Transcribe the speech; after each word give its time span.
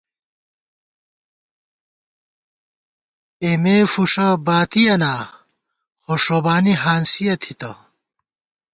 اېمے 3.43 3.77
فُݭہ 3.91 4.27
باتِیَنا 4.45 5.13
خو 6.01 6.13
ݭوبانی 6.23 6.73
ہانسِیَہ 6.83 7.35
تھِتہ 7.41 7.71